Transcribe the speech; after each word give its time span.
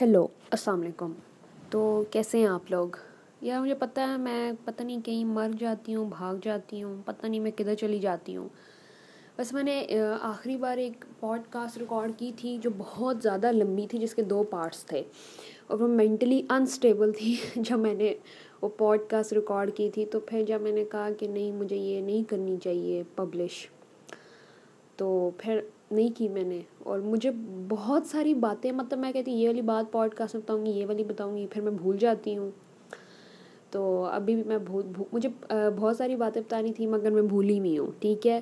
Hello 0.00 0.26
السلام 0.50 0.80
علیکم 0.80 1.12
تو 1.70 2.04
کیسے 2.10 2.38
ہیں 2.38 2.46
آپ 2.46 2.70
لوگ؟ 2.70 2.88
یار 3.40 3.60
مجھے 3.60 3.74
پتہ 3.74 4.00
ہے 4.00 4.16
میں 4.16 4.52
پتہ 4.64 4.82
نہیں 4.82 5.00
کہیں 5.04 5.24
مر 5.24 5.50
جاتی 5.58 5.94
ہوں، 5.94 6.04
بھاگ 6.10 6.34
جاتی 6.42 6.82
ہوں، 6.82 7.02
پتہ 7.04 7.26
نہیں 7.26 7.40
میں 7.40 7.50
کدھر 7.50 7.74
چلی 7.74 7.98
جاتی 7.98 8.36
ہوں۔ 8.36 8.48
بس 9.38 9.52
میں 9.52 9.62
نے 9.62 9.86
آخری 10.20 10.56
بار 10.56 10.78
ایک 10.78 11.04
پوڈ 11.20 11.40
کاسٹ 11.50 11.78
ریکارڈ 11.78 12.12
کی 12.16 12.32
تھی 12.36 12.58
جو 12.62 12.70
بہت 12.78 13.22
زیادہ 13.22 13.52
لمبی 13.52 13.86
تھی، 13.90 13.98
جس 13.98 14.14
کے 14.14 14.22
دو 14.22 14.42
پارٹس 14.42 14.84
تھے۔ 14.84 15.02
اور 15.66 15.80
وہ 15.80 15.88
مینٹلی 15.88 16.42
انسٹیبل 16.48 17.12
تھی 17.12 17.36
جب 17.56 17.78
میں 17.78 17.94
نے 17.94 18.14
وہ 18.62 18.68
پوڈ 18.68 19.00
کاسٹ 19.08 19.32
ریکارڈ 19.32 19.76
کی 19.76 19.90
تھی۔ 19.90 20.06
تو 20.06 20.20
پھر 20.20 20.42
جب 20.42 20.60
میں 20.60 20.72
نے 20.72 20.84
کہا 20.84 21.08
کہ 21.18 21.28
نہیں، 21.28 21.52
مجھے 21.52 21.76
یہ 21.76 22.00
نہیں 22.00 22.30
کرنی 22.30 22.56
چاہیے 22.56 23.02
پبلش 23.14 23.68
تو 24.96 25.30
پھر 25.38 25.60
نہیں 25.90 26.08
کی 26.16 26.28
میں 26.28 26.42
نے 26.42 26.60
اور 26.78 26.98
مجھے 26.98 27.30
بہت 27.68 28.06
ساری 28.06 28.34
باتیں 28.34 28.72
مطلب 28.72 28.98
میں 28.98 29.12
کہتی 29.12 29.32
یہ 29.32 29.48
والی 29.48 29.62
بات 29.62 29.92
پوڈ 29.92 30.14
کاسٹ 30.14 30.34
میں 30.34 30.42
بتاؤں 30.42 30.66
گی، 30.66 30.70
یہ 30.70 30.86
والی 30.86 31.04
بتاؤں 31.04 31.36
گی، 31.36 31.46
پھر 31.50 31.62
میں 31.62 31.72
بھول 31.72 31.96
جاتی 31.96 32.36
ہوں۔ 32.36 32.50
تو 33.70 34.04
ابھی 34.04 34.34
بھی 34.34 34.42
میں 34.46 34.58
بھول 34.58 34.86
مجھے 35.12 35.28
بہت 35.76 35.96
ساری 35.96 36.16
باتیں 36.16 36.42
بتانی 36.42 36.72
تھی 36.72 36.86
مگر 36.86 37.10
میں 37.10 37.22
بھولی 37.22 37.58
نہیں 37.58 37.78
ہوں، 37.78 37.90
ٹھیک 37.98 38.26
ہے؟ 38.26 38.40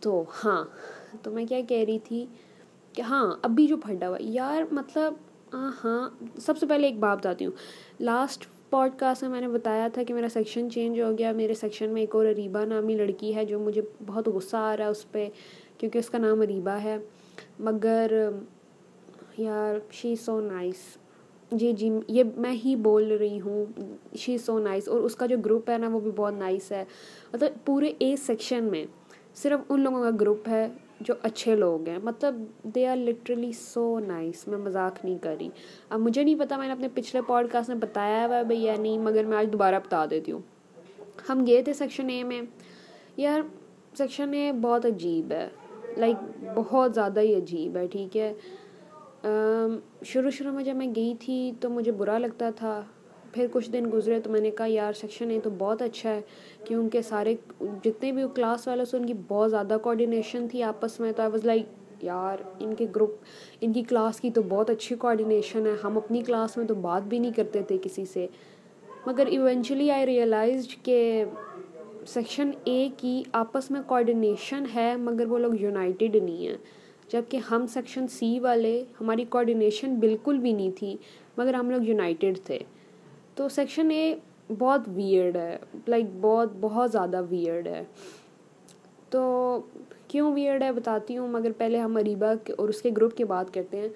تو 0.00 0.24
ہاں 0.44 0.64
تو 1.22 1.30
میں 1.30 1.46
کیا 1.46 1.60
کہہ 1.68 1.84
رہی 1.88 1.98
تھی 1.98 2.26
کہ 2.92 3.02
ہاں 3.02 3.36
ابھی 3.42 3.66
جو 3.66 3.76
پھٹا 3.76 4.08
ہوا، 4.08 4.16
یار 4.20 4.62
مطلب 4.70 5.14
ہاں 5.52 5.70
ہاں 5.84 6.08
سب 6.40 6.58
سے 6.58 6.66
پہلے 6.66 6.86
ایک 6.86 6.98
بات 6.98 7.18
بتاتی 7.18 7.46
ہوں۔ 7.46 7.52
لاسٹ 8.00 8.46
پوڈ 8.70 8.90
کاسٹ 8.98 9.22
میں 9.22 9.30
میں 9.30 9.40
نے 9.40 9.48
بتایا 9.48 9.88
تھا 9.92 10.02
کہ 10.02 10.14
میرا 10.14 10.28
سیکشن 10.28 10.70
چینج 10.70 11.00
ہو 11.00 11.10
گیا، 11.18 11.32
میرے 11.32 11.54
سیکشن 11.54 11.90
میں 11.90 12.02
ایک 12.02 12.14
اور 12.14 12.26
اریبا 12.26 12.64
نامی 12.64 12.94
لڑکی 12.94 13.34
ہے 13.34 13.44
جو 13.44 13.58
مجھے 13.58 13.82
بہت 14.06 14.28
غصہ 14.28 14.56
آ 14.56 14.76
رہا 14.76 14.84
ہے 14.84 14.90
اس 14.90 15.12
پہ۔ 15.12 15.28
کیونکہ 15.78 15.98
اس 15.98 16.10
کا 16.10 16.18
نام 16.18 16.40
اریبا 16.40 16.78
ہے۔ 16.84 16.98
مگر، 17.58 18.30
یار 19.38 19.74
شی 19.90 20.16
سو 20.16 20.40
نائس 20.40 20.96
جی 21.52 21.72
جی 21.72 21.90
یہ 22.08 22.24
میں 22.36 22.52
ہی 22.52 22.76
بول 22.76 23.12
رہی 23.12 23.40
ہوں۔ 23.40 23.64
شی 24.16 24.38
سو 24.38 24.58
نائس 24.58 24.88
اور 24.88 25.00
اس 25.00 25.16
کا 25.16 25.26
جو 25.26 25.36
گروپ 25.44 25.70
ہے 25.70 25.78
نا، 25.78 25.88
وہ 25.88 26.00
بھی 26.00 26.10
بہت 26.16 26.34
نائس 26.34 26.72
ہے۔ 26.72 26.84
مطلب 27.32 27.52
پورے 27.64 27.92
اے 27.98 28.16
سیکشن 28.16 28.64
میں 28.64 28.84
صرف 29.34 29.60
ان 29.68 29.80
لوگوں 29.80 30.02
کا 30.02 30.10
گروپ 30.20 30.48
ہے 30.48 30.68
جو 31.00 31.14
اچھے 31.22 31.56
لوگ 31.56 31.88
ہیں۔ 31.88 31.98
مطلب 32.04 32.34
they 32.62 32.86
are 32.86 32.96
literally 32.96 33.52
so 33.52 33.98
nice 33.98 34.48
میں 34.48 34.58
مذاق 34.58 35.04
نہیں 35.04 35.18
کر 35.18 35.36
رہی۔ 35.40 35.48
اب 35.90 36.00
مجھے 36.00 36.22
نہیں 36.22 36.34
پتا، 36.34 36.56
میں 36.56 36.66
نے 36.66 36.72
اپنے 36.72 36.88
پچھلے 36.94 37.22
پوڈ 37.22 37.46
کاسٹ 37.52 37.68
میں 37.68 37.76
بتایا 37.76 38.26
ہوا 38.26 38.38
ہے 38.38 38.44
بھائی 38.44 38.62
یا 38.62 38.74
نہیں، 38.78 38.98
مگر 38.98 39.24
میں 39.24 39.38
آج 39.38 39.48
دوبارہ 39.52 39.74
بتا 39.74 40.06
دیتی 40.10 40.32
ہوں۔ 40.32 40.40
ہم 41.28 41.44
گئے 41.46 41.62
تھے 41.62 41.72
سیکشن 41.72 42.08
اے 42.08 42.24
میں۔ 42.24 42.42
یار 43.16 43.40
سیکشن 43.98 44.34
اے 44.34 44.52
بہت 44.52 44.86
عجیب 44.86 45.32
ہے۔ 45.32 45.48
لائک 45.96 46.44
بہت 46.54 46.94
زیادہ 46.94 47.20
ہی 47.20 47.34
عجیب 47.34 47.76
ہے، 47.76 47.86
ٹھیک 47.86 48.16
ہے؟ 48.16 48.32
شروع 50.04 50.30
شروع 50.30 50.52
میں 50.52 50.64
جب 50.64 50.76
میں 50.76 50.86
گئی 50.96 51.14
تھی 51.20 51.52
تو 51.60 51.70
مجھے 51.70 51.92
برا 51.92 52.18
لگتا 52.18 52.50
تھا۔ 52.56 52.80
پھر 53.32 53.46
کچھ 53.52 53.70
دن 53.70 53.84
گزرے 53.92 54.20
تو 54.20 54.30
میں 54.30 54.40
نے 54.40 54.50
کہا، 54.50 54.66
یار 54.68 54.92
سیکشن 54.92 55.30
اے 55.30 55.38
تو 55.40 55.50
بہت 55.58 55.82
اچھا 55.82 56.10
ہے، 56.10 56.20
کیونکہ 56.64 57.02
سارے 57.02 57.34
جتنے 57.84 58.12
بھی 58.12 58.22
کلاس 58.34 58.68
والے 58.68 58.84
سے 58.84 58.96
ان 58.96 59.06
کی 59.06 59.14
بہت 59.28 59.50
زیادہ 59.50 59.76
کوآڈینیشن 59.82 60.46
تھی 60.48 60.62
آپس 60.62 61.00
میں۔ 61.00 61.12
تو 61.12 61.22
آئی 61.22 61.30
واز 61.30 61.44
لائک 61.44 62.04
یار، 62.04 62.36
ان 62.58 62.74
کے 62.74 62.86
گروپ 62.96 63.14
ان 63.60 63.72
کی 63.72 63.82
کلاس 63.82 64.20
کی 64.20 64.30
تو 64.30 64.42
بہت 64.48 64.70
اچھی 64.70 64.96
کوآڈینیشن 64.96 65.66
ہے۔ 65.66 65.74
ہم 65.84 65.96
اپنی 65.96 66.22
کلاس 66.22 66.56
میں 66.56 66.66
تو 66.66 66.74
بات 66.74 67.02
بھی 67.02 67.18
نہیں 67.18 67.32
کرتے 67.32 67.62
تھے 67.62 67.78
کسی 67.82 68.04
سے۔ 68.04 68.26
مگر 69.06 69.26
ایونچولی 69.26 69.90
آئی 69.90 70.06
ریئلائزڈ 70.06 70.84
کہ 70.84 71.24
سیکشن 72.06 72.50
اے 72.64 72.88
کی 72.96 73.22
آپس 73.32 73.70
میں 73.70 73.80
کوآڈینیشن 73.86 74.64
ہے، 74.74 74.96
مگر 74.96 75.26
وہ 75.26 75.38
لوگ 75.38 75.52
یونائٹیڈ 75.60 76.16
نہیں 76.16 76.46
ہیں۔ 76.46 76.56
جبکہ 77.08 77.36
ہم 77.36 77.66
سیکشن 77.66 78.08
سی 78.08 78.40
والے، 78.40 78.84
ہماری 79.00 79.24
کوآڈینیشن 79.24 79.94
بالکل 79.94 80.38
بھی 80.38 80.52
نہیں 80.52 80.70
تھی، 80.76 80.96
مگر 81.36 81.54
ہم 81.54 81.70
لوگ 81.70 81.82
یونائٹیڈ 81.82 82.38
تھے۔ 82.44 82.58
تو 83.34 83.48
سیکشن 83.48 83.90
اے 83.90 84.14
بہت 84.58 84.80
ویئرڈ 84.86 85.36
ہے 85.36 85.58
لائک 85.88 86.04
بہت 86.20 86.52
بہت 86.60 86.92
زیادہ 86.92 87.22
ویئرڈ 87.30 87.66
ہے۔ 87.66 87.84
تو 89.10 89.60
کیوں 90.08 90.34
ویئرڈ 90.34 90.62
ہے 90.62 90.72
بتاتی 90.72 91.16
ہوں، 91.16 91.28
مگر 91.28 91.52
پہلے 91.56 91.78
ہم 91.78 91.96
اریبا 91.96 92.32
اور 92.58 92.68
اس 92.68 92.82
کے 92.82 92.90
گروپ 92.96 93.16
کی 93.16 93.24
بات 93.24 93.54
کرتے 93.54 93.78
ہیں۔ 93.78 93.88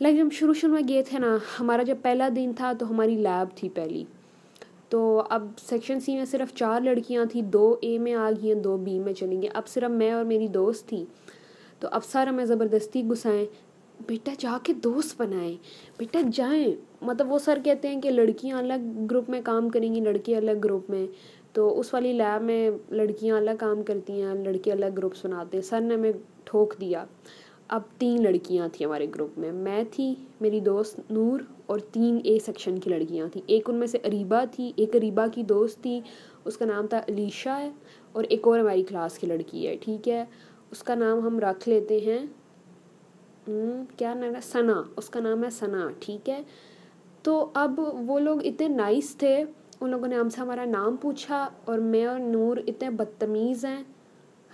لائک 0.00 0.16
جب 0.16 0.26
شروع 0.32 0.54
شروع 0.54 0.74
میں 0.74 0.82
گئے 0.88 1.02
تھے 1.02 1.18
نا، 1.18 1.38
ہمارا 1.60 1.82
جب 1.82 1.96
پہلا 2.02 2.28
دن 2.36 2.52
تھا 2.56 2.72
تو 2.78 2.90
ہماری 2.90 3.14
لیب 3.14 3.56
تھی 3.56 3.68
پہلی۔ 3.68 4.04
تو 4.90 5.22
اب 5.30 5.46
سیکشن 5.58 6.00
سی 6.00 6.16
میں 6.16 6.24
صرف 6.24 6.54
چار 6.54 6.80
لڑکیاں 6.80 7.24
تھیں، 7.24 7.42
دو 7.42 7.76
اے 7.80 7.98
میں 7.98 8.14
آ 8.14 8.30
گئی 8.30 8.48
ہیں، 8.48 8.60
دو 8.60 8.76
بی 8.76 8.98
میں 8.98 9.12
چلیں 9.12 9.42
گے 9.42 9.48
اب 9.54 9.68
صرف 9.68 9.90
میں 9.90 10.12
اور 10.12 10.24
میری 10.24 10.48
دوست 10.48 10.88
تھی 10.88 11.04
تو 11.78 11.88
اب 11.90 12.04
سر 12.04 12.26
ہمیں 12.26 12.44
زبردستی 12.44 13.02
گھسائیں۔ 13.02 13.44
بیٹا، 14.06 14.32
جا 14.38 14.58
کے 14.62 14.72
دوست 14.72 15.20
بنائیں۔ 15.20 15.56
بیٹا، 15.98 16.20
جائیں۔ 16.32 16.74
مطلب 17.02 17.32
وہ 17.32 17.38
سر 17.38 17.58
کہتے 17.64 17.88
ہیں 17.88 18.00
کہ 18.00 18.10
لڑکیاں 18.10 18.58
الگ 18.58 19.06
گروپ 19.10 19.30
میں 19.30 19.40
کام 19.44 19.68
کریں 19.68 19.94
گی، 19.94 20.00
لڑکے 20.00 20.36
الگ 20.36 20.58
گروپ 20.64 20.90
میں۔ 20.90 21.06
تو 21.52 21.80
اس 21.80 21.94
والی 21.94 22.12
لیب 22.12 22.42
میں 22.42 22.70
لڑکیاں 22.90 23.36
الگ 23.36 23.50
کام 23.60 23.82
کرتی 23.82 24.22
ہیں، 24.22 24.34
لڑکے 24.34 24.72
الگ 24.72 24.86
گروپس 24.96 25.24
بناتے 25.24 25.56
ہیں۔ 25.56 25.62
سر 25.62 25.80
نے 25.80 25.94
ہمیں 25.94 26.12
ٹھوک 26.44 26.74
دیا۔ 26.80 27.04
اب 27.70 27.82
تین 27.98 28.22
لڑکیاں 28.22 28.68
تھیں 28.72 28.86
ہمارے 28.86 29.06
گروپ 29.14 29.38
میں۔ 29.38 29.52
میں 29.52 29.84
تھی، 29.90 30.14
میری 30.40 30.60
دوست 30.60 31.00
نور 31.10 31.40
اور 31.66 31.78
تین 31.78 32.18
اے 32.24 32.38
سیکشن 32.38 32.78
کی 32.78 32.90
لڑکیاں 32.90 33.28
تھیں۔ 33.32 33.42
ایک 33.46 33.70
ان 33.70 33.76
میں 33.76 33.86
سے 33.86 33.98
اریبا 34.04 34.44
تھی، 34.50 34.72
ایک 34.76 34.96
اریبا 34.96 35.26
کی 35.26 35.42
دوست 35.42 35.82
تھی۔ 35.82 36.00
اس 36.44 36.56
کا 36.56 36.64
نام 36.64 36.86
تھا 36.86 36.98
علیشا 36.98 37.60
ہے 37.60 37.70
اور 38.12 38.24
ایک 38.24 38.48
اور 38.48 38.58
ہماری 38.58 38.82
کلاس 38.82 39.18
کی 39.18 39.26
لڑکی 39.26 39.68
ہے، 39.68 39.76
ٹھیک 39.76 40.08
ہے؟ 40.08 40.24
اس 40.70 40.82
کا 40.82 40.94
نام 40.94 41.18
ہم 41.18 41.38
رکھ 41.38 41.68
لیتے 41.68 41.98
ہیں۔ 42.00 42.18
کیا 43.96 44.14
نام 44.14 44.34
ہے؟ 44.34 44.40
ثنا 44.40 44.82
اس 44.96 45.10
کا 45.10 45.20
نام 45.20 45.44
ہے 45.44 45.50
ثنا 45.50 45.88
ٹھیک 46.00 46.28
ہے؟ 46.28 46.42
تو 47.22 47.50
اب 47.54 47.80
وہ 48.06 48.18
لوگ 48.18 48.44
اتنے 48.44 48.68
نائس 48.68 49.16
تھے، 49.16 49.44
ان 49.80 49.90
لوگوں 49.90 50.08
نے 50.08 50.16
ہم 50.16 50.28
سے 50.28 50.40
ہمارا 50.40 50.64
نام 50.64 50.96
پوچھا 50.96 51.48
اور 51.64 51.78
میں 51.78 52.06
اور 52.06 52.18
نور 52.18 52.56
اتنے 52.66 52.90
بدتمیز 52.90 53.64
ہیں۔ 53.64 53.82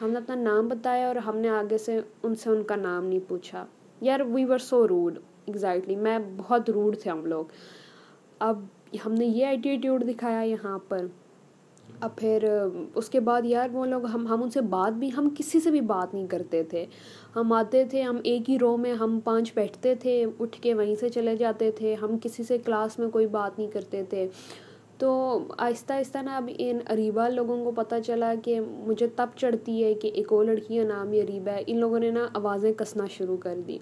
ہم 0.03 0.11
نے 0.11 0.17
اپنا 0.17 0.35
نام 0.35 0.69
بتایا 0.69 1.07
اور 1.07 1.17
ہم 1.17 1.37
نے 1.37 1.49
آگے 1.49 1.79
سے 1.79 2.01
ان 2.23 2.35
سے 2.35 2.51
ان 2.51 2.63
کا 2.63 2.77
نام 2.77 3.07
نہیں 3.07 3.29
پوچھا۔ 3.29 3.67
یار 4.01 4.21
وی 4.21 4.45
ور 4.45 4.59
سو 4.59 4.89
روڈ 4.89 5.19
ایگزیکٹلی 5.47 5.97
میں 5.97 6.19
بہت 6.37 6.71
روڈ 6.71 6.99
تھے 6.99 7.11
ہم 7.11 7.27
لوگ۔ 7.27 7.45
اب 8.39 8.61
ہم 9.07 9.13
نے 9.13 9.27
یہ 9.27 9.47
ایٹیٹیوڈ 9.47 10.09
دکھایا 10.09 10.41
یہاں 10.41 10.79
پر۔ 10.89 11.07
اب 12.01 12.17
پھر، 12.17 12.49
اس 12.95 13.09
کے 13.09 13.21
بعد 13.21 13.43
یار، 13.45 13.69
وہ 13.73 13.87
لوگ 13.87 14.07
ہم 14.07 14.27
ہم 14.27 14.43
ان 14.43 14.51
سے 14.51 14.61
بات 14.61 14.93
بھی، 14.93 15.11
ہم 15.17 15.29
کسی 15.39 15.61
سے 15.61 15.71
بھی 15.71 15.81
بات 15.81 16.15
نہیں 16.15 16.27
کرتے 16.27 16.63
تھے۔ 16.63 16.87
ہم 17.37 17.53
آتے 17.53 17.85
تھے، 17.85 18.03
ہم 18.03 18.17
ایک 18.25 18.51
ہی 18.51 18.59
رو 18.59 18.77
میں، 18.77 18.93
ہم 18.93 19.21
پانچ 19.25 19.53
بیٹھتے 19.55 19.95
تھے، 19.95 20.27
اٹھ 20.41 20.63
کے 20.63 20.75
وہیں 20.75 20.95
سے 20.95 21.09
چلے 21.09 21.37
جاتے 21.37 21.71
تھے۔ 21.71 21.95
ہم 21.95 22.19
کسی 22.23 22.43
سے 22.43 22.59
کلاس 22.59 22.99
میں 22.99 23.09
کوئی 23.09 23.27
بات 23.27 23.59
نہیں 23.59 23.71
کرتے 23.71 24.05
تھے۔ 24.05 24.29
تو 24.99 25.39
آہستہ 25.59 25.93
آہستہ 25.93 26.19
نا 26.19 26.37
اب 26.37 26.51
ان 26.59 26.79
اریبا 26.89 27.29
لوگوں 27.29 27.65
کو 27.65 27.71
پتہ 27.71 27.95
چلا 28.07 28.35
کہ 28.45 28.61
مجھے 28.61 29.07
تب 29.17 29.27
چڑھتی 29.37 29.85
ہے 29.85 29.95
کہ 29.95 30.11
ایک 30.15 30.33
اور 30.33 30.45
لڑکی 30.45 30.79
کا 30.79 30.85
نام 30.85 31.13
ہی 31.13 31.21
اریبا 31.21 31.53
ہے۔ 31.53 31.63
ان 31.67 31.79
لوگوں 31.79 31.99
نے 31.99 32.11
نا 32.11 32.27
آوازیں 32.35 32.73
کسنا 32.73 33.05
شروع 33.11 33.37
کر 33.37 33.61
دی۔ 33.67 33.79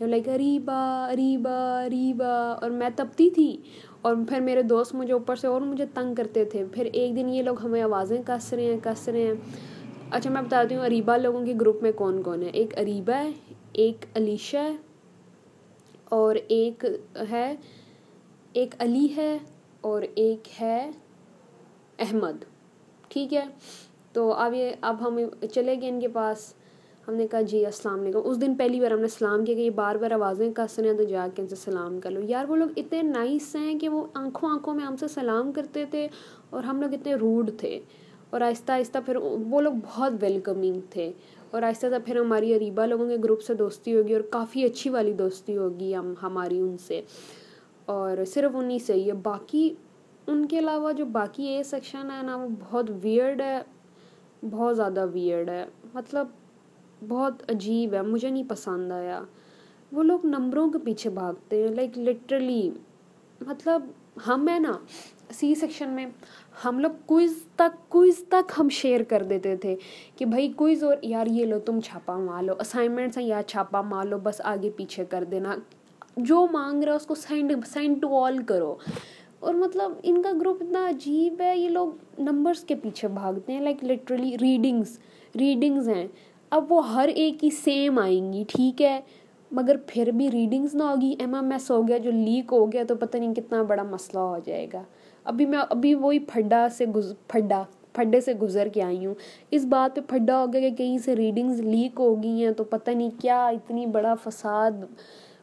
لائک 0.00 0.28
اریبا 0.28 1.08
اریبا 1.12 1.82
اریبا 1.86 2.56
اور 2.62 2.70
میں 2.70 2.88
تبتی 2.96 3.30
تھی۔ 3.30 3.56
اور 4.00 4.16
پھر 4.28 4.40
میرے 4.40 4.62
دوست 4.62 4.94
مجھے 4.94 5.12
اوپر 5.12 5.36
سے 5.36 5.46
اور 5.46 5.60
مجھے 5.60 5.86
تنگ 5.94 6.14
کرتے 6.14 6.44
تھے۔ 6.44 6.64
پھر 6.72 6.84
ایک 6.92 7.16
دن 7.16 7.28
یہ 7.28 7.42
لوگ 7.42 7.56
ہمیں 7.64 7.82
آوازیں 7.82 8.22
کس 8.26 8.52
رہے 8.52 8.64
ہیں، 8.64 8.76
کس 8.82 9.08
رہے 9.08 9.22
ہیں۔ 9.22 9.34
اچھا 10.10 10.30
میں 10.30 10.42
بتاتی 10.42 10.76
ہوں 10.76 10.84
اریبا 10.84 11.16
لوگوں 11.16 11.46
کے 11.46 11.54
گروپ 11.60 11.82
میں 11.82 11.92
کون 11.92 12.22
کون 12.22 12.42
ہے۔ 12.42 12.48
ایک 12.48 12.78
اریبا 12.78 13.24
ہے، 13.24 13.30
ایک 13.72 14.06
علیشا 14.16 14.62
ہے 14.62 14.76
اور 16.04 16.36
ایک 16.48 16.84
ہے، 17.30 17.54
ایک 18.52 18.74
علی 18.78 19.08
ہے 19.16 19.38
اور 19.86 20.02
ایک 20.14 20.48
ہے 20.60 20.90
احمد، 21.98 22.44
ٹھیک 23.08 23.34
ہے؟ 23.34 23.44
تو 24.12 24.32
اب 24.32 24.54
یہ، 24.54 24.70
اب 24.80 25.08
ہم 25.08 25.18
چلے 25.52 25.80
گئے 25.80 25.88
ان 25.88 26.00
کے 26.00 26.08
پاس۔ 26.08 26.54
ہم 27.08 27.14
نے 27.14 27.26
کہا 27.26 27.40
جی 27.40 27.66
السلام 27.66 28.00
علیکم۔ 28.00 28.20
اس 28.24 28.40
دن 28.40 28.54
پہلی 28.54 28.80
بار 28.80 28.90
ہم 28.90 29.00
نے 29.00 29.08
سلام 29.08 29.44
کیا 29.44 29.54
کہ 29.54 29.60
یہ 29.60 29.70
بار 29.70 29.94
بار 29.94 30.10
آوازیں 30.10 30.52
کس 30.52 30.78
رہے 30.78 30.90
ہیں 30.90 30.96
تو 30.96 31.04
جا 31.04 31.28
کے 31.34 31.42
ان 31.42 31.48
سے 31.48 31.56
سلام 31.56 32.00
کر 32.00 32.10
لو۔ 32.10 32.20
یار، 32.24 32.44
وہ 32.48 32.56
لوگ 32.56 32.68
اتنے 32.76 33.02
نائس 33.02 33.56
ہیں 33.56 33.78
کہ 33.78 33.88
وہ 33.88 34.06
آنکھوں 34.14 34.50
آنکھوں 34.50 34.74
میں 34.74 34.84
ہم 34.84 34.96
سے 34.96 35.08
سلام 35.08 35.52
کرتے 35.52 35.84
تھے 35.90 36.08
اور 36.50 36.62
ہم 36.62 36.82
لوگ 36.82 36.94
اتنے 36.94 37.14
روڈ 37.14 37.50
تھے۔ 37.58 37.80
اور 38.30 38.40
آہستہ 38.40 38.72
آہستہ 38.72 38.98
پھر 39.06 39.16
وہ 39.16 39.60
لوگ 39.60 39.72
بہت 39.72 40.12
ویلکمنگ 40.20 40.80
تھے۔ 40.90 41.12
اور 41.50 41.62
آہستہ 41.62 41.86
آہستہ 41.86 42.06
پھر 42.06 42.20
ہماری 42.20 42.54
اریبا 42.54 42.86
لوگوں 42.86 43.08
کے 43.08 43.16
گروپ 43.24 43.42
سے 43.42 43.54
دوستی 43.54 43.94
ہوگی 43.94 44.14
اور 44.14 44.22
کافی 44.22 44.64
اچھی 44.64 44.90
والی 44.90 45.12
دوستی 45.12 45.56
ہوگی 45.56 45.96
ہم، 45.96 46.14
ہماری 46.22 46.60
ان 46.60 46.76
سے۔ 46.78 47.02
اور 47.84 48.24
صرف 48.24 48.50
انہیں 48.54 48.78
سے 48.78 48.92
ہی 48.92 49.08
ہے 49.08 49.12
باقی 49.12 49.70
ان 50.26 50.46
کے 50.46 50.58
علاوہ 50.58 50.92
جو 50.92 51.04
باقی 51.04 51.46
اے 51.46 51.62
سیکشن 51.62 52.10
ہے 52.10 52.22
نا، 52.22 52.36
وہ 52.36 52.48
بہت 52.60 52.90
ویئرڈ 53.02 53.40
ہے، 53.40 53.62
بہت 54.50 54.76
زیادہ 54.76 55.06
ویئرڈ 55.12 55.48
ہے۔ 55.48 55.64
مطلب 55.94 56.26
بہت 57.08 57.50
عجیب 57.50 57.94
ہے، 57.94 58.02
مجھے 58.02 58.30
نہیں 58.30 58.44
پسند 58.48 58.92
آیا۔ 58.92 59.22
وہ 59.92 60.02
لوگ 60.02 60.26
نمبروں 60.26 60.70
کے 60.70 60.78
پیچھے 60.78 61.10
بھاگتے 61.10 61.62
ہیں 61.62 61.68
لائک 61.68 61.98
لٹرلی 61.98 62.70
مطلب 63.46 63.82
ہم 64.26 64.48
ہیں 64.48 64.58
نا 64.58 64.78
سی 65.30 65.54
سیکشن 65.54 65.88
میں 65.88 66.06
ہم 66.64 66.78
لوگ 66.78 66.90
کوئز 67.06 67.32
تک 67.56 67.90
کوئز 67.90 68.24
تک 68.28 68.52
ہم 68.58 68.68
شیئر 68.68 69.02
کر 69.02 69.22
دیتے 69.22 69.56
تھے 69.56 69.76
کہ 70.16 70.26
بھائی 70.26 70.52
کوئز 70.52 70.84
اور، 70.84 70.96
یار 71.02 71.26
یہ 71.26 71.46
لو، 71.46 71.58
تم 71.58 71.80
چھاپا 71.80 72.16
مار 72.16 72.42
لو 72.42 72.52
اسائنمنٹس 72.58 73.18
ہیں 73.18 73.24
یار 73.24 73.42
چھاپا 73.42 73.80
مار 73.80 74.04
لو 74.04 74.18
بس 74.18 74.40
آگے 74.44 74.70
پیچھے 74.70 75.04
کر 75.04 75.24
دینا۔ 75.24 75.54
جو 76.16 76.46
مانگ 76.52 76.84
رہا 76.84 76.92
ہے 76.92 76.96
اس 76.96 77.06
کو 77.06 77.14
سینڈ 77.14 77.52
سینڈ 77.66 78.02
ٹو 78.02 78.24
آل 78.24 78.42
کرو۔ 78.42 78.76
اور 79.40 79.54
مطلب 79.54 79.92
ان 80.02 80.22
کا 80.22 80.32
گروپ 80.40 80.62
اتنا 80.62 80.88
عجیب 80.88 81.40
ہے، 81.40 81.58
یہ 81.58 81.68
لوگ 81.68 81.88
نمبرس 82.18 82.60
کے 82.60 82.74
پیچھے 82.74 83.08
بھاگتے 83.08 83.52
ہیں 83.52 83.60
لائک 83.60 83.84
لٹرلی 83.84 84.36
ریڈنگس 84.40 84.98
ریڈنگز 85.38 85.88
ہیں۔ 85.88 86.06
اب 86.50 86.72
وہ 86.72 86.92
ہر 86.92 87.08
ایک 87.08 87.44
ہی 87.44 87.50
سیم 87.50 87.98
آئیں 87.98 88.32
گی، 88.32 88.44
ٹھیک 88.48 88.82
ہے۔ 88.82 89.00
مگر 89.52 89.76
پھر 89.86 90.10
بھی 90.10 90.30
ریڈنگز 90.30 90.74
نہ 90.74 90.82
ہوگی۔ 90.82 91.14
ایم 91.18 91.34
ایم 91.34 91.50
ایس 91.52 91.70
ہو 91.70 91.88
گیا، 91.88 91.98
جو 91.98 92.10
لیک 92.10 92.52
ہو 92.52 92.72
گیا 92.72 92.82
تو 92.88 92.94
پتہ 92.94 93.16
نہیں 93.16 93.34
کتنا 93.34 93.62
بڑا 93.62 93.82
مسئلہ 93.82 94.18
ہو 94.18 94.38
جائے 94.44 94.66
گا۔ 94.72 94.82
ابھی 95.24 95.46
میں، 95.46 95.58
ابھی 95.70 95.94
وہی 95.94 96.18
پھڈا 96.18 96.68
سے 96.68 96.86
گز، 96.86 97.12
پھڈا، 97.28 97.62
پھڈے 97.92 98.20
سے 98.20 98.34
گزر 98.34 98.68
کے 98.68 98.82
آئی 98.82 99.06
ہوں۔ 99.06 99.14
اس 99.50 99.64
بات 99.64 99.96
پہ 99.96 100.00
پھڈا 100.00 100.40
ہو 100.40 100.52
گیا 100.52 100.60
کہ 100.60 100.70
کہیں 100.70 100.98
سے 100.98 101.16
ریڈنگز 101.16 101.60
لیک 101.60 102.00
ہو 102.00 102.22
گئی 102.22 102.44
ہیں 102.44 102.50
تو 102.50 102.64
پتہ 102.64 102.90
نہیں 102.90 103.10
کیا 103.20 103.48
اتنی 103.48 103.86
بڑا 103.86 104.14
فساد 104.14 104.70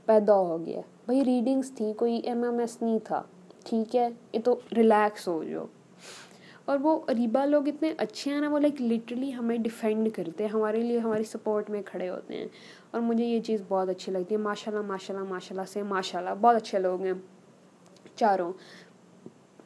پیدا 0.06 0.36
ہو 0.36 0.66
گیا۔ 0.66 0.82
بھائی 1.06 1.26
ریڈنگز 1.26 1.72
تھی، 1.72 1.94
کوئی 1.98 2.16
ایم 2.24 2.44
ایم 2.44 2.60
ایس 2.60 2.82
نہیں 2.82 3.00
تھا۔ 3.04 3.24
ٹھیک 3.64 3.96
ہے، 3.96 4.10
یہ 4.34 4.40
تو 4.44 4.60
ریلیکس 4.78 5.28
ہو 5.28 5.44
جو 5.44 5.66
اور 6.66 6.78
وہ 6.82 7.00
ریبا 7.10 7.46
لوگ 7.46 7.68
اتنے 7.68 7.94
اچھے 7.98 8.32
ہیں 8.32 8.42
نا، 8.42 8.50
وہ 8.50 8.60
لائک 8.60 8.82
لٹرلی 8.82 9.34
ہمیں 9.34 9.58
ڈیفینڈ 9.58 10.10
کرتے 10.16 10.44
ہیں۔ 10.44 10.52
ہمارے 10.52 10.82
لیے، 10.82 10.98
ہماری 10.98 11.24
سپورٹ 11.24 11.70
میں 11.70 11.82
کھڑے 11.86 12.10
ہوتے 12.10 12.36
ہیں۔ 12.36 12.48
اور 12.92 13.02
مجھے 13.02 13.26
یہ 13.26 13.42
چیز 13.42 13.64
بہت 13.68 13.90
اچھی 13.90 14.12
لگتی 14.12 14.36
ہے۔ 14.36 14.40
ماشاء 14.40 14.72
اللہ 14.72 14.86
ماشاء 14.86 15.16
اللہ 15.16 15.30
ماشاء 15.30 15.56
اللہ 15.56 15.66
سے 15.68 15.84
ماشاء 15.84 16.20
اللہ 16.20 16.30
بہت 16.42 16.56
اچھے 16.56 16.80
لوگ 16.80 17.02
ہیں۔ 17.02 17.14
چاروں۔ 18.16 18.54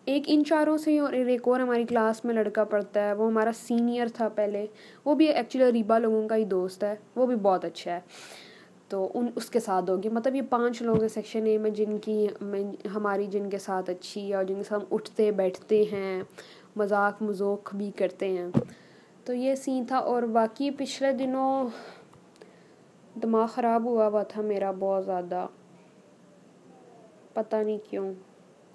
ایک 0.06 0.24
ان 0.28 0.44
چاروں 0.46 0.78
سے 0.78 0.92
ہی 0.92 1.00
اور 1.00 1.14
ایک 1.14 1.48
اور 1.48 1.60
ہماری 1.60 1.84
کلاس 1.84 2.26
میں 2.26 2.34
لڑکا 2.34 2.64
پڑھتا 2.64 3.04
ہے۔ 3.04 3.14
وہ 3.14 3.28
ہمارا 3.28 3.52
سینئر 3.56 4.08
تھا 4.08 4.30
پہلے۔ 4.30 4.66
وہ 5.06 5.16
بھی 5.16 5.28
ایکچولی 5.28 5.72
ریبا 5.72 5.98
لوگوں 5.98 6.28
کا 6.28 6.36
ہی 6.36 6.46
دوست 6.46 6.84
ہے۔ 6.84 6.96
وہ 7.16 7.26
بھی 7.26 7.36
بہت 7.36 7.66
اچھا 7.66 7.92
ہے۔ 7.92 8.00
تو 8.90 9.12
ان 9.14 9.28
اس 9.36 9.50
کے 9.50 9.60
ساتھ 9.60 9.90
ہوگی۔ 9.90 10.10
مطلب 10.10 10.36
یہ 10.36 10.42
پانچ 10.50 10.82
لوگ 10.82 11.00
ہیں 11.00 11.08
سیکشن 11.08 11.46
اے 11.46 11.58
میں 11.58 11.70
جن 11.70 11.98
کی، 11.98 12.28
میں 12.42 12.88
ہماری 12.96 13.26
جن 13.26 13.50
کے 13.50 13.58
ساتھ 13.58 13.90
اچھی 13.90 14.30
ہے 14.30 14.36
اور 14.36 14.44
جن 14.44 14.56
کے 14.56 14.64
ساتھ 14.64 14.82
ہم 14.82 14.96
اٹھتے 14.96 15.32
بیٹھتے 15.32 15.84
ہیں، 15.92 16.24
مذاق 16.76 17.22
مذوق 17.22 17.76
بھی 17.76 17.92
کرتے 17.96 18.30
ہیں۔ 18.30 18.48
تو 19.24 19.34
یہ 19.34 19.56
سین 19.56 19.86
تھا 19.86 19.98
اور 19.98 20.24
باقی 20.24 20.72
پچھلے 20.72 21.12
دنوں 21.12 21.68
دماغ 23.24 23.46
خراب 23.46 23.86
ہوا 23.86 24.08
ہوا 24.08 24.24
تھا 24.24 24.42
میرا 24.42 24.72
بہت 24.80 25.06
زیادہ۔ 25.06 25.46
پتہ 27.34 27.56
نہیں 27.56 27.78
کیوں۔ 27.90 28.14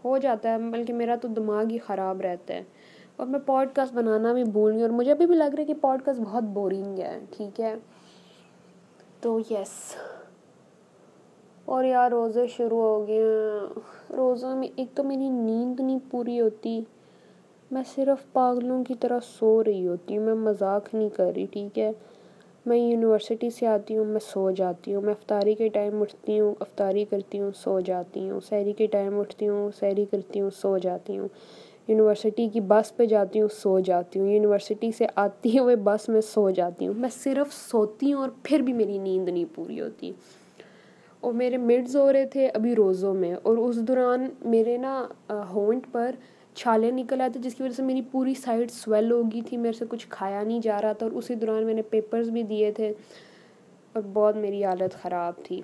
ہو 0.05 0.19
جاتا 0.19 0.51
ہے، 0.53 0.59
بلکہ 0.59 0.93
میرا 0.93 1.15
تو 1.17 1.29
دماغ 1.29 1.65
ہی 1.71 1.79
خراب 1.79 2.21
رہتا 2.21 2.55
ہے۔ 2.55 2.63
اور 3.17 3.27
میں 3.27 3.41
پوڈ 3.41 3.69
کاسٹ 3.75 3.95
بنانا 3.95 4.33
بھی 4.33 4.45
بھول 4.45 4.73
گئی 4.73 4.83
اور 4.83 4.91
مجھے 4.91 5.13
ابھی 5.13 5.27
بھی 5.27 5.35
لگ 5.35 5.45
رہا 5.45 5.61
ہے 5.61 5.65
کہ 5.65 5.75
پوڈ 5.75 6.03
کاسٹ 6.05 6.21
بہت 6.21 6.43
بورنگ 6.43 6.99
ہے، 6.99 7.19
ٹھیک 7.37 7.61
ہے؟ 7.61 7.75
تو 9.23 9.39
یس 9.51 9.97
اور 11.65 11.85
یار 11.85 12.11
روزے 12.11 12.47
شروع 12.47 12.81
ہو 12.81 13.07
گئے 13.07 13.17
ہیں۔ 13.17 14.15
روزہ 14.17 14.47
میں 14.47 14.69
ایک 14.77 14.89
تو 14.95 15.05
میری 15.05 15.29
نیند 15.29 15.81
نہیں 15.81 15.99
پوری 16.11 16.41
ہوتی، 16.41 16.81
میں 17.71 17.83
صرف 17.95 18.33
پاگلوں 18.33 18.85
کی 18.85 18.95
طرح 18.95 19.19
سو 19.25 19.65
رہی 19.65 19.87
ہوتی 19.87 20.17
ہوں، 20.17 20.25
میں 20.25 20.35
مذاق 20.35 20.95
نہیں 20.95 21.09
کر 21.09 21.33
رہی، 21.37 21.47
ٹھیک 21.47 21.79
ہے؟ 21.79 21.93
میں 22.67 22.77
یونیورسٹی 22.77 23.51
سے 23.51 23.67
آتی 23.67 23.97
ہوں، 23.97 24.05
میں 24.05 24.21
سو 24.21 24.51
جاتی 24.51 24.95
ہوں، 24.95 25.03
میں 25.03 25.15
افطاری 25.15 25.55
کے 25.55 25.69
ٹائم 25.69 26.03
اٹھتی 26.03 26.41
ہوں، 26.41 26.55
افطاری 26.61 27.05
کرتی 27.05 27.41
ہوں، 27.41 27.51
سو 27.57 27.81
جاتی 27.81 28.31
ہوں، 28.31 28.41
سحری 28.41 28.73
کے 28.73 28.87
ٹائم 28.87 29.21
اٹھتی 29.21 29.49
ہوں، 29.49 29.71
سحری 29.81 30.05
کرتی 30.05 30.41
ہوں، 30.41 30.51
سو 30.51 30.79
جاتی 30.79 31.19
ہوں۔ 31.19 31.29
یونیورسٹی 31.89 32.49
کی 32.49 32.61
بس 32.61 32.97
پہ 32.97 33.07
جاتی 33.07 33.41
ہوں، 33.41 33.49
سو 33.49 33.81
جاتی 33.81 34.19
ہوں۔ 34.21 34.29
یونیورسٹی 34.29 34.93
سے 34.93 35.07
آتی 35.17 35.59
ہوئے 35.59 35.77
بس 35.77 36.09
میں 36.09 36.21
سو 36.21 36.51
جاتی 36.51 36.87
ہوں۔ 36.87 36.95
میں 36.97 37.09
صرف 37.09 37.55
سوتی 37.55 38.13
ہوں 38.13 38.21
اور 38.21 38.31
پھر 38.43 38.59
بھی 38.59 38.73
میری 38.73 38.99
نیند 38.99 39.29
نہیں 39.29 39.45
پوری 39.55 39.81
ہوتی۔ 39.81 40.13
اور 41.21 41.33
میرے 41.33 41.57
مڈز 41.57 41.97
ہو 41.97 42.13
رہے 42.13 42.27
تھے 42.27 42.49
ابھی 42.49 42.75
روزوں 42.75 43.15
میں۔ 43.15 43.35
اور 43.43 43.57
اس 43.57 43.77
دوران 43.77 44.27
میرے 44.45 44.77
نا 44.77 45.07
ہونٹ 45.55 45.87
پر 45.93 46.15
چھالے 46.55 46.91
نکل 46.91 47.21
آئے 47.21 47.31
تھے، 47.31 47.41
جس 47.41 47.55
کی 47.55 47.63
وجہ 47.63 47.73
سے 47.73 47.83
میری 47.83 48.03
پوری 48.03 48.35
سائڈ 48.35 48.71
سویل 48.71 49.13
ہو 49.13 49.23
گئی 49.23 49.41
تھی۔ 49.41 49.57
میرے 49.57 49.73
سے 49.73 49.85
کچھ 49.89 50.07
کھایا 50.09 50.43
نہیں 50.43 50.61
جا 50.61 50.83
رہا 50.83 50.93
تھا 50.93 51.07
اور 51.07 51.13
اسی 51.13 51.35
دوران 51.35 51.65
میں 51.65 51.75
نے 51.75 51.83
پیپرز 51.83 52.31
بھی 52.31 52.43
دیے 52.43 52.73
تھے 52.73 52.93
اور 53.93 54.03
بہت 54.13 54.37
میری 54.37 54.65
حالت 54.65 55.03
خراب 55.03 55.33
تھی۔ 55.45 55.63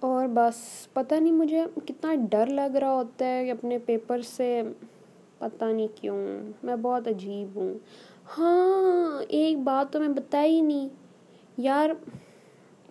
اور 0.00 0.26
بس 0.26 0.88
پتہ 0.92 1.14
نہیں 1.14 1.32
مجھے 1.32 1.64
کتنا 1.86 2.14
ڈر 2.30 2.46
لگ 2.46 2.76
رہا 2.76 2.94
ہوتا 2.94 3.24
ہے 3.24 3.50
اپنے 3.50 3.78
پیپر 3.78 4.20
سے 4.20 4.62
پتہ 5.38 5.64
نہیں 5.64 5.86
کیوں، 5.94 6.16
میں 6.62 6.76
بہت 6.76 7.08
عجیب 7.08 7.56
ہوں۔ 7.56 7.74
ہاں 8.38 9.22
ایک 9.28 9.58
بات 9.58 9.92
تو 9.92 10.00
میں 10.00 10.08
بتائی 10.08 10.60
نہیں۔ 10.60 10.88
یار، 11.56 11.90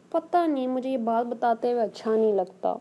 پتہ 0.09 0.47
نہیں، 0.47 0.67
مجھے 0.67 0.89
یہ 0.89 0.97
بات 0.97 1.25
بتاتے 1.25 1.71
ہوئے 1.71 1.83
اچھا 1.83 2.15
نہیں 2.15 2.33
لگتا۔ 2.33 2.75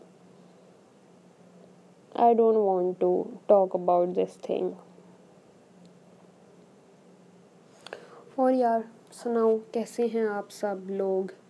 I 2.15 2.33
don't 2.33 2.57
want 2.57 2.99
to 2.99 3.23
talk 3.45 3.75
about 3.75 4.07
this 4.07 4.37
thing 4.41 4.69
اور 8.35 8.51
یار، 8.51 8.79
سناؤ، 9.11 9.57
کیسے 9.71 10.07
ہیں 10.13 10.27
آپ 10.27 10.51
سب 10.51 10.75
لوگ؟ 10.85 11.40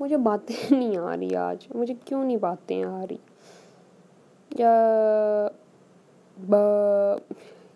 مجھے 0.00 0.16
باتیں 0.16 0.56
نہیں 0.74 0.96
آ 0.96 1.16
رہی 1.16 1.36
آج۔ 1.36 1.66
مجھے 1.74 1.94
کیوں 2.04 2.24
نہیں 2.24 2.36
باتیں 2.36 2.84
آ 2.84 3.04
رہی؟ 3.10 3.16
یا 4.50 4.72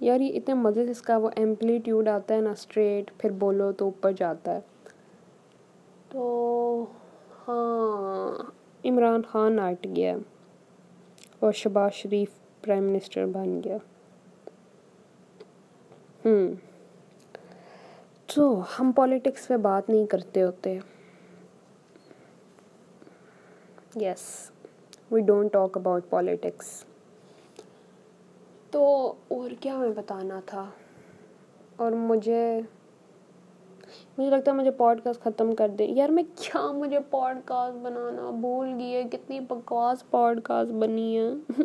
یار 0.00 0.20
یہ 0.20 0.36
اتنے 0.36 0.54
مزے 0.54 0.84
سے 0.84 0.90
اس 0.90 1.02
کا 1.02 1.16
وہ 1.16 1.30
ایمپلیٹیوڈ 1.36 2.08
آتا 2.08 2.34
ہے 2.34 2.40
نا 2.40 2.50
اسٹریٹ 2.50 3.10
پھر 3.18 3.30
بولو 3.30 3.72
تو 3.72 3.84
اوپر 3.84 4.12
جاتا 4.12 4.54
ہے۔ 4.54 4.60
تو 6.08 6.84
ہاں 7.48 8.50
عمران 8.84 9.22
خان 9.22 9.58
آٹ 9.58 9.86
گیا 9.96 10.16
اور 11.40 11.52
شباز 11.52 11.92
شریف 11.92 12.28
پرائم 12.62 12.84
منسٹر 12.84 13.26
بن 13.26 13.60
گیا۔ 13.64 13.76
ہوں 16.24 16.54
تو 18.26 18.62
ہم 18.78 18.92
پالیٹکس 18.92 19.48
پہ 19.48 19.56
بات 19.56 19.90
نہیں 19.90 20.06
کرتے 20.06 20.42
ہوتے۔ 20.42 20.78
Yes 24.00 24.50
we 25.10 25.20
don't 25.20 25.52
talk 25.52 25.76
about 25.78 26.04
politics 26.10 26.84
تو 28.70 29.12
اور 29.28 29.50
کیا 29.60 29.76
میں 29.76 29.88
بتانا 29.88 30.40
تھا؟ 30.46 30.70
اور 31.76 31.92
مجھے 31.92 32.60
مجھے 34.18 34.30
لگتا 34.30 34.50
ہے 34.50 34.56
مجھے 34.56 34.70
پوڈ 34.70 35.00
کاسٹ 35.04 35.20
ختم 35.20 35.54
کر 35.54 35.68
دیں۔ 35.68 35.86
یار 35.86 36.08
میں 36.08 36.22
کیا 36.36 36.72
مجھے 36.72 36.98
پوڈ 37.10 37.38
کاسٹ 37.44 37.76
بنانا؟ 37.76 38.30
بھول 38.30 38.72
گئی 38.78 38.94
ہے 38.94 39.02
کتنی 39.12 39.40
بکواس 39.40 40.10
پوڈ 40.10 40.40
کاسٹ 40.44 40.72
بنی 40.72 41.18
ہے 41.18 41.62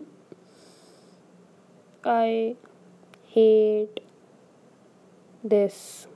آئی 2.02 2.54
ہیٹ 3.36 4.00
دس 5.44 6.08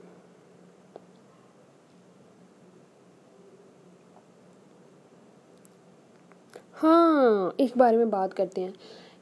ہاں 6.82 7.50
اس 7.58 7.70
بارے 7.76 7.96
میں 7.96 8.04
بات 8.04 8.34
کرتے 8.34 8.60
ہیں۔ 8.60 8.70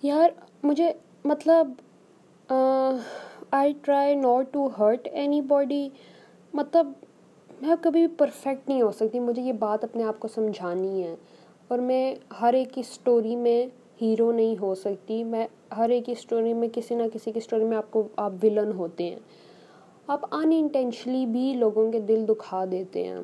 یار، 0.02 0.30
مجھے 0.62 0.92
مطلب 1.24 1.70
I 3.50 3.72
try 3.82 4.14
not 4.14 4.52
to 4.52 4.68
hurt 4.78 5.08
anybody 5.40 5.88
مطلب 6.54 6.92
میں 7.62 7.74
کبھی 7.80 8.06
پرفیکٹ 8.06 8.68
نہیں 8.68 8.82
ہو 8.82 8.90
سکتی۔ 8.92 9.18
مجھے 9.18 9.42
یہ 9.42 9.52
بات 9.52 9.84
اپنے 9.84 10.02
آپ 10.02 10.20
کو 10.20 10.28
سمجھانی 10.28 11.04
ہے۔ 11.04 11.14
اور 11.68 11.78
میں 11.78 12.14
ہر 12.40 12.54
ایک 12.54 12.74
کی 12.74 12.80
اسٹوری 12.80 13.36
میں 13.36 13.66
ہیرو 14.02 14.32
نہیں 14.32 14.56
ہو 14.60 14.74
سکتی۔ 14.74 15.24
میں 15.24 15.46
ہر 15.76 15.88
ایک 15.88 16.06
کی 16.06 16.12
اسٹوری 16.12 16.54
میں 16.54 16.68
کسی 16.74 16.94
نہ 16.94 17.02
کسی 17.12 17.32
کی 17.32 17.38
اسٹوری 17.38 17.64
میں 17.64 17.76
آپ 17.76 17.90
کو، 17.90 18.08
آپ 18.16 18.32
ولن 18.42 18.72
ہوتے 18.76 19.04
ہیں۔ 19.04 19.18
آپ 20.06 20.34
ان 20.34 20.52
انٹینشلی 20.52 21.26
بھی 21.26 21.54
لوگوں 21.54 21.92
کے 21.92 22.00
دل 22.00 22.24
دکھا 22.28 22.64
دیتے 22.70 23.04
ہیں۔ 23.04 23.18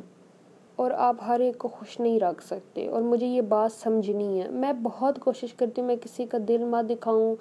اور 0.76 0.90
آپ 0.90 1.16
ہر 1.26 1.40
ایک 1.40 1.58
کو 1.58 1.68
خوش 1.68 2.00
نہیں 2.00 2.20
رکھ 2.20 2.44
سکتے 2.44 2.88
اور 2.88 3.02
مجھے 3.02 3.26
یہ 3.26 3.40
بات 3.40 3.72
سمجھنی 3.72 4.42
ہے۔ 4.42 4.48
میں 4.48 4.72
بہت 4.82 5.18
کوشش 5.18 5.54
کرتی 5.54 5.80
ہوں 5.80 5.86
میں 5.86 5.96
کسی 5.96 6.26
کا 6.26 6.38
دل 6.48 6.64
مت 6.64 6.90
دکھاؤں۔ 6.90 7.36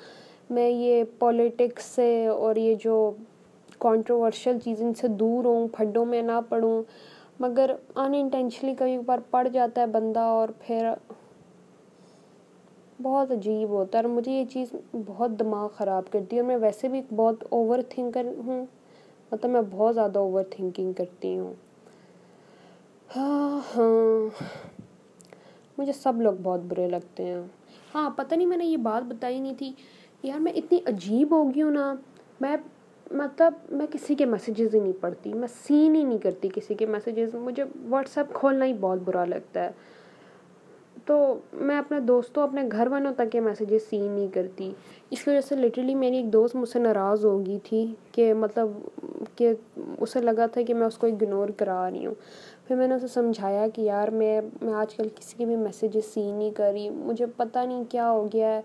میں 0.49 0.69
یہ 0.69 1.03
پولیٹکس 1.19 1.85
سے 1.85 2.27
اور 2.27 2.55
یہ 2.55 2.75
جو 2.83 3.11
کانٹروورشل 3.79 4.59
چیزیں 4.59 4.93
سے 4.93 5.07
دور 5.07 5.45
ہوں، 5.45 5.67
پھڈوں 5.67 6.05
میں 6.05 6.21
نہ 6.21 6.39
پڑھوں 6.49 6.83
مگر 7.39 7.71
ان 7.95 8.13
انٹینشلی 8.13 8.75
کبھی 8.79 8.97
بار 8.97 9.19
پڑ 9.31 9.47
جاتا 9.47 9.81
ہے 9.81 9.85
بندہ 9.85 10.19
اور 10.19 10.49
پھر 10.59 10.87
بہت 13.01 13.31
عجیب 13.31 13.69
ہوتا 13.69 13.99
ہے۔ 13.99 14.03
اور 14.03 14.13
مجھے 14.13 14.31
یہ 14.31 14.45
چیز 14.45 14.75
بہت 15.05 15.31
دماغ 15.39 15.67
خراب 15.75 16.11
کرتی 16.11 16.35
ہے 16.35 16.41
اور 16.41 16.47
میں 16.47 16.57
ویسے 16.57 16.87
بھی 16.87 17.01
بہت 17.15 17.35
اوور 17.49 17.79
تھنکر 17.89 18.25
ہوں۔ 18.45 18.65
مطلب 19.31 19.51
میں 19.51 19.61
بہت 19.71 19.95
زیادہ 19.95 20.19
اوور 20.19 20.43
تھنکنگ 20.49 20.93
کرتی 20.93 21.37
ہوں۔ 21.39 21.53
ہاں 23.09 23.59
ہاں۔ 23.77 24.43
مجھے 25.77 25.93
سب 25.93 26.21
لوگ 26.21 26.33
بہت 26.43 26.59
برے 26.59 26.87
لگتے 26.87 27.25
ہیں۔ 27.25 27.41
ہاں 27.95 28.09
پتہ 28.09 28.35
نہیں 28.35 28.47
میں 28.47 28.57
نے 28.57 28.65
یہ 28.65 28.77
بات 28.77 29.03
بتائی 29.03 29.39
نہیں 29.39 29.53
تھی۔ 29.57 29.73
یار، 30.23 30.39
میں 30.39 30.51
اتنی 30.51 30.79
عجیب 30.85 31.31
ہو 31.31 31.43
گئی 31.43 31.61
ہوں 31.61 31.71
نا۔ 31.71 31.95
میں 32.41 32.57
مطلب 33.11 33.53
میں 33.69 33.87
کسی 33.91 34.15
کے 34.15 34.25
میسیجز 34.25 34.75
ہی 34.75 34.79
نہیں 34.79 35.01
پڑھتی۔ 35.01 35.33
میں 35.33 35.47
سین 35.47 35.95
ہی 35.95 36.03
نہیں 36.03 36.17
کرتی 36.17 36.49
کسی 36.55 36.73
کے 36.73 36.85
میسیجز 36.85 37.35
مجھے 37.35 37.63
واٹس 37.89 38.17
ایپ 38.17 38.33
کھولنا 38.33 38.65
ہی 38.65 38.73
بہت 38.73 38.99
برا 38.99 39.25
لگتا 39.25 39.63
ہے۔ 39.63 39.71
تو 41.05 41.39
میں 41.53 41.77
اپنے 41.77 41.99
دوستوں 41.99 42.43
اپنے 42.43 42.61
گھر 42.71 42.87
والوں 42.87 43.13
تک 43.17 43.35
یہ 43.35 43.41
میسیجز 43.41 43.89
سین 43.89 44.11
نہیں 44.11 44.27
کرتی۔ 44.33 44.71
اس 45.09 45.23
کی 45.23 45.29
وجہ 45.29 45.41
سے 45.41 45.55
لٹرلی 45.55 45.95
میری 45.95 46.17
ایک 46.17 46.33
دوست 46.33 46.55
مجھ 46.55 46.69
سے 46.69 46.79
ناراض 46.79 47.25
ہو 47.25 47.45
گئی 47.45 47.59
تھی 47.63 47.95
کہ 48.11 48.33
مطلب 48.33 48.67
کہ 49.35 49.53
اسے 49.99 50.21
لگا 50.21 50.45
تھا 50.45 50.61
کہ 50.61 50.73
میں 50.73 50.87
اس 50.87 50.97
کو 50.97 51.07
اگنور 51.07 51.49
کرا 51.49 51.89
رہی 51.91 52.05
ہوں۔ 52.05 52.13
پھر 52.67 52.75
میں 52.75 52.87
نے 52.87 52.95
اسے 52.95 53.07
سمجھایا 53.07 53.67
کہ 53.67 53.81
یار 53.81 54.07
میں 54.07 54.41
میں 54.61 54.73
آج 54.73 54.95
کل 54.95 55.07
کسی 55.15 55.35
کے 55.37 55.45
بھی 55.45 55.55
میسیجز 55.55 56.13
سین 56.13 56.35
نہیں 56.35 56.51
کر 56.51 56.71
رہی۔ 56.73 56.89
مجھے 56.89 57.25
پتہ 57.25 57.59
نہیں 57.59 57.83
کیا 57.89 58.11
ہو 58.11 58.27
گیا 58.33 58.55
ہے۔ 58.55 58.61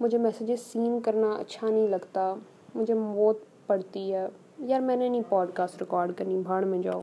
مجھے 0.00 0.18
میسیجز 0.18 0.72
سین 0.72 1.00
کرنا 1.00 1.30
اچھا 1.30 1.68
نہیں 1.70 1.88
لگتا۔ 1.88 2.34
مجھے 2.74 2.94
موت 2.94 3.38
پڑتی 3.66 4.14
ہے۔ 4.14 4.26
یار 4.58 4.80
میں 4.80 4.96
نے 4.96 5.08
نہیں 5.08 5.22
پوڈ 5.28 5.50
کاسٹ 5.54 5.80
ریکارڈ 5.80 6.12
کرنی، 6.16 6.38
بھاڑ 6.38 6.64
میں 6.64 6.78
جاؤ۔ 6.78 7.00